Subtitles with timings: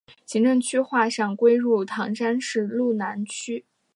[0.25, 3.67] 行政区划上归入唐山市路南区。